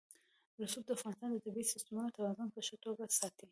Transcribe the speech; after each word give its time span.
رسوب 0.61 0.83
د 0.87 0.91
افغانستان 0.97 1.29
د 1.31 1.37
طبعي 1.45 1.65
سیسټم 1.73 1.97
توازن 2.17 2.47
په 2.53 2.59
ښه 2.67 2.75
توګه 2.85 3.03
ساتي. 3.19 3.47